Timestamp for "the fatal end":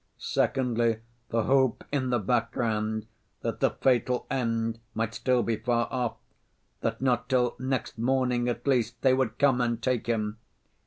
3.59-4.79